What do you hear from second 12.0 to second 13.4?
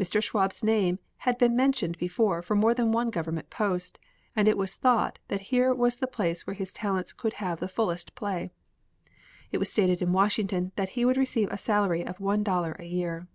of one dollar a year.